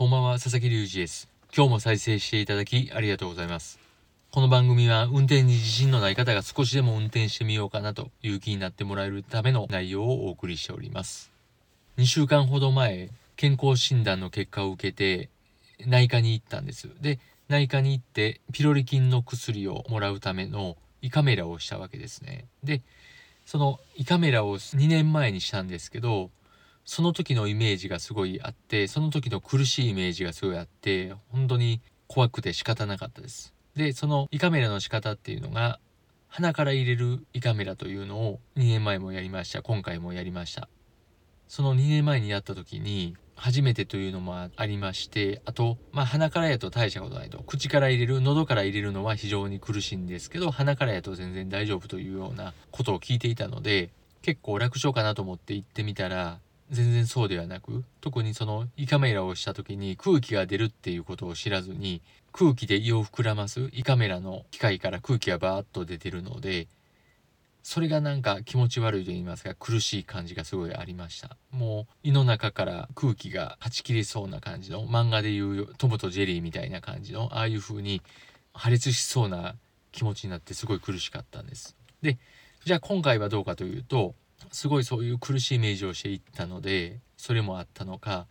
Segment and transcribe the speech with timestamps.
[0.00, 1.28] こんばんは、佐々木隆二です。
[1.54, 3.78] 今日も再生していただきありがとうございます。
[4.30, 11.30] この番組は運転に自信のない方が少しでも運転してみようかなという気になってもらえるための内容をお送りしております。
[11.98, 15.28] 2週間ほど前、健康診断の結果を受けて
[15.86, 16.88] 内科に行ったんです。
[17.02, 17.18] で、
[17.50, 22.46] 内科に行ってピロリ菌の薬をもらうための胃カメラをしたわけですね。
[22.64, 22.80] で、
[23.44, 26.30] その胃カメラを2年前にしたんですけど、
[26.90, 33.54] その時のイメージがすごいあってその時の苦しいイメージがすごいあって本当に怖くて仕方なかったです。
[33.76, 35.78] でその胃カメラの仕方っていうのが
[36.26, 39.62] 鼻から入れる胃カメラというのを2年前もやりました。
[39.62, 40.68] 今回もやりました。
[41.46, 47.40] その2年前にやった時に初めてというのもありましてあとまあ鼻からやと大したことないと。
[47.44, 53.90] 口から入れる喉から入れるのは非常に苦しいんですけど鼻からやと全然大丈夫というようなことを聞いていたので
[54.22, 56.40] 結構楽勝かなと思って行ってみたら
[56.70, 62.00] 全然そうではなく特にその胃カメラをした時に空気が出るっていうことを知らずに
[62.32, 66.68] 空気で胃を膨らます胃カメラの機械から空気がバーッと出てるので
[67.62, 71.36] それがなんか気持ち悪いと言いますか苦しい感じがすごいありました。
[71.50, 78.00] もう胃の中から空気がはち切れそうな感じの漫画でいうトムとジェリーみたいな感じのああいう風に
[78.54, 79.56] 破裂しそうな
[79.92, 81.76] 気持ちになってすごい苦しかったんです。
[82.00, 82.18] で
[82.64, 84.14] じゃあ今回はどうかというと
[84.50, 88.26] すごいそういう苦しいイメージをしていったのでそれもあったのか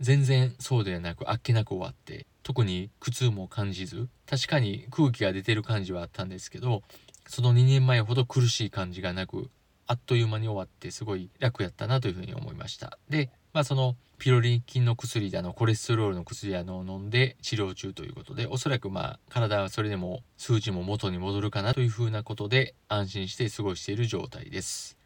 [0.00, 6.82] 全然そうではなくあっけなく終わって特に苦痛も感じず確かに空気が出てる感じはあったんですけど
[7.28, 9.50] その2年前ほど苦しい感じがなく
[9.86, 12.98] あっという間に終わってすごい楽やったなというふうに思いました。
[13.08, 24.96] でまあそのピロリ菌の薬だのコレステロールの薬だのを飲んで治療中ということでおそらくまあ体はそれでも数値も元に戻るかなというふうなことで安心して過ごしている状態です。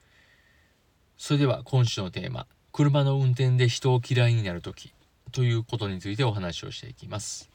[1.23, 4.95] それでは今週のテーマ車の運転で人を嫌いになる時
[5.33, 7.51] ということについてお話をしていきます。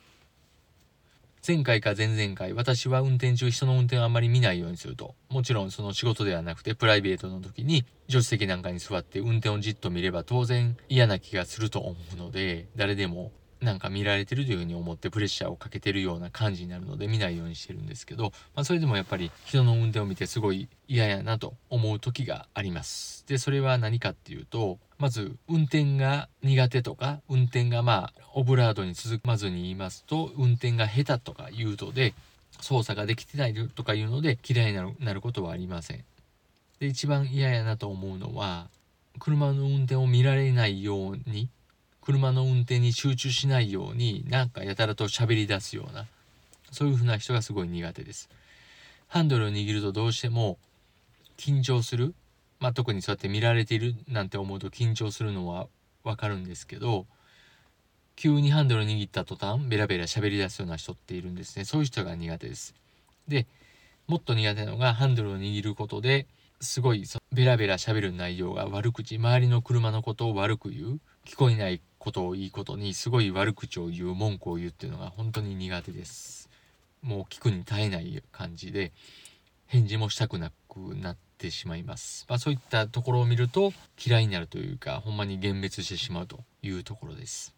[1.46, 13.32] 前回か前々回私は運転中人の運転をあまり見ないようにするともちろんその仕事ではなくてプライベートの時に助手席なんかに座って運転をじっと見れば当然嫌な気がすると思うので誰でも
[13.66, 23.26] なんか見られてるというふうに思ってプレッシャーをかけてるような感じになるので見ないようにしてるんですけど、まあ、それでもやっぱり人の運転を見てすごい嫌やなと思う時があります。
[23.28, 32.14] でそれは何かっていうとまず運転が苦手とか運転がまあオブラードに続まずに言いますと運転が下手とかいうとで
[32.62, 36.06] 操作ができてないとかいうので嫌いになるなることはありません。
[36.80, 38.68] で一番嫌やなと思うのは
[39.20, 41.50] 車の運転を見られないように
[42.06, 46.06] 車の運転に集中しないようになんかやたらと喋り出すような
[46.72, 48.30] そういう風な人がすごい苦手です。
[49.08, 50.58] ハンドルを握るとどうしても
[51.38, 52.14] 緊張する。
[52.60, 55.68] まあ特にそうやって見られているなんて思うと緊張するのは
[56.04, 57.06] わかるんですけど
[58.16, 61.66] 急にハンドルを握った途端ベラベラ喋り出すような人っているんですね。
[61.66, 62.76] そういう人が苦手です。
[63.28, 63.48] で
[64.08, 66.28] もっと苦手なのがハンドルを握ることで
[66.62, 76.52] すごいそベラベラ喋る内容が悪口周りの車のことを悪く言う聞こえないことをいいことにすごい悪口を言う文句を言うっていうのが本当に苦手です。
[77.02, 78.92] もう聞くに耐えない感じで
[79.66, 83.74] 返事もしたくなくなってしまいます、まあ、そういったところを見ると
[84.04, 87.56] 嫌いになるというかほんまに幻滅してしまうというところです。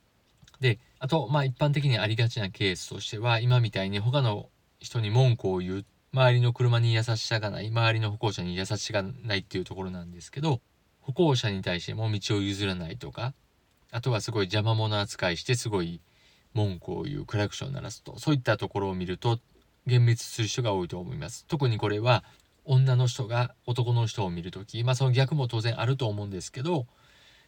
[0.60, 10.62] であとまあ一般的にありがちなケースとしては今みたいに他の人に文句を言う周りの車に優しさがない周りの歩行者に優しさがないっていうところなんですけど
[11.02, 13.34] 歩行者に対しても道を譲らないとか
[13.92, 16.02] あとはすごい邪魔者扱いしてすごい
[16.54, 18.20] 文句を言うクラクションを鳴らすと。
[18.20, 19.40] そういったところを見ると
[19.86, 21.46] 幻滅する人が多いと思います。
[21.48, 22.24] 特にこれは
[22.66, 26.86] 女の人が男の人を見る時まあその逆も当然あると思うんですけど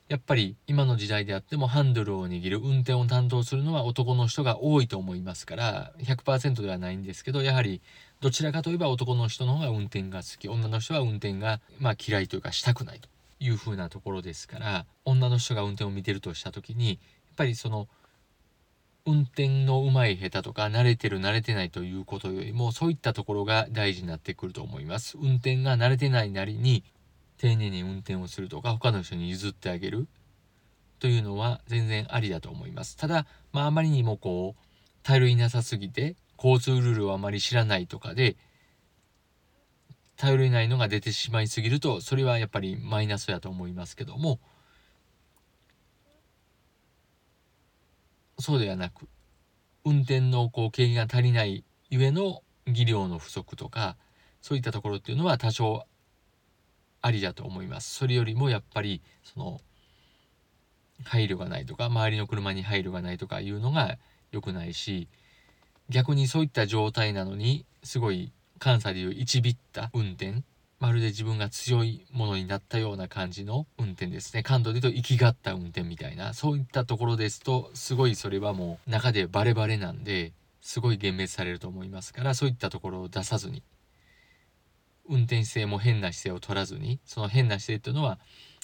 [0.08, 7.82] やっぱり今の時代であってもハンドルを握る運転を担当するのは男の人が多いと思いますから100%ではないんですけどやはり
[8.22, 10.48] どちらかといえば男の人の方が運転が好き。
[10.50, 13.08] 女の人は運転がまあ嫌いというかしたくないと。
[13.40, 16.98] いう風なところですから女の人が運転を見てるとした時にやっ
[17.36, 18.00] ぱりその運
[19.10, 25.18] 運転のうまい下手とか慣れてる慣れてないということよりもそういったところが大事になってくると思います。
[25.18, 26.84] 運転が慣れてないなりに
[27.38, 30.08] 丁寧に運転をするとか他の人に譲ってあげる。
[31.00, 32.98] というのは全然ありだと思います。
[32.98, 34.64] ただまああまりにもこう
[35.02, 38.36] 頼りなさすぎて交通ルールをあまり知らないとかで
[40.20, 44.42] 頼れないのが出てしまいすぎるとそれはやっぱりマイナスやと思いますけども
[48.38, 49.08] そうではなく
[49.86, 53.96] 運転のこう経験が足りないゆえの技量の不足とか
[54.42, 55.86] そういったところっていうのは多少
[57.02, 57.96] ありだと思います。
[57.96, 59.62] それよりもやっぱりその
[61.06, 63.98] 配慮がないとか周りの車に配慮がないとかいうのが
[64.32, 65.08] 良くないし
[65.90, 70.44] 逆にそういった状態なのにすごい関西でいう一ビった運転。
[70.80, 74.44] まるで自分が強いものになったような感じの運転ですね。
[74.44, 76.34] 関東で言うと生きがった運転みたいな。
[76.34, 83.64] そういったところですとすごいそれはもう中でバレバレなんですごい幻滅されると思いますからそういったところを出さずに
[85.08, 88.20] 運転姿勢も変な姿勢を取らずにその変な姿勢というのは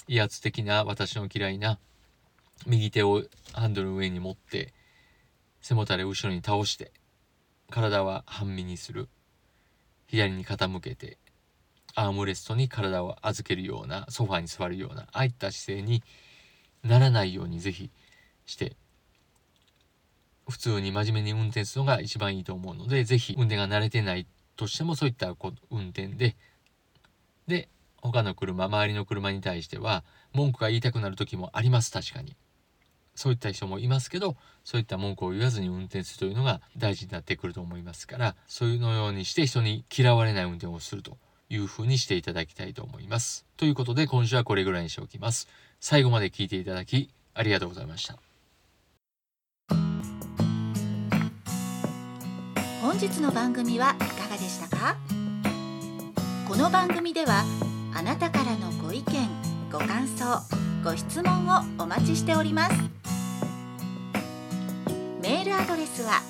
[0.06, 1.78] 威圧的な私の嫌いな
[2.66, 3.22] 右手を
[3.52, 4.72] ハンドルの上に持って
[5.60, 6.92] 背もたれを後ろに倒して
[7.70, 9.08] 体は半身にする。
[10.06, 11.18] 左に傾けて
[11.94, 16.02] アームレストに体を預けるようなソファーに座るようなああいった姿勢に
[16.84, 17.90] ならないようにぜひ
[18.44, 18.76] して
[20.48, 24.26] 普通に真面目に運転するのが一番いいと思うのでぜひ運転が慣れてない
[24.56, 26.36] としてもそういったこ運転で
[27.46, 27.68] で
[28.02, 32.36] 他の車周りの車に対しては文句が言いたくなる時もあります確かに。
[33.16, 41.18] そういった人もいますけどそういった文句を言わずに運転するというのが大事になってくると思いますからそういうのようにして人に嫌われない運転をすると
[41.48, 43.46] いうふうにしていただきたいと思います。
[43.56, 45.48] ということで今週はこれぐらいにしておきます。
[45.80, 48.18] 最後まで聞いていただきありがとうございました。
[52.82, 54.96] 本日の番組はいかがでしたか？
[56.48, 57.44] この番組では
[57.94, 59.28] あなたからのご意見
[59.70, 60.24] ご感想
[60.82, 63.05] ご質問をお待ちしております
[65.46, 66.20] ルアドレスは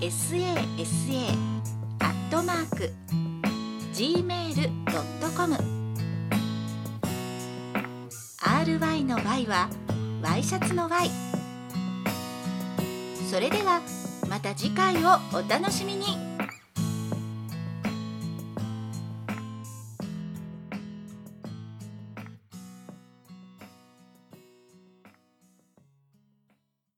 [0.00, 1.38] rysasa
[2.00, 2.90] アットマーク
[3.94, 5.56] gmail.com
[8.40, 9.70] ry の y は
[10.20, 11.08] ワイシャツの y
[13.30, 13.80] それでは
[14.28, 16.29] また次回をお楽しみに。